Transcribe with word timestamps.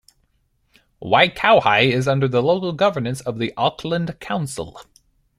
Waikowhai 0.99 1.85
is 1.93 2.07
under 2.07 2.27
the 2.27 2.41
local 2.41 2.73
governance 2.73 3.21
of 3.21 3.37
the 3.37 3.53
Auckland 3.55 4.19
Council. 4.19 4.81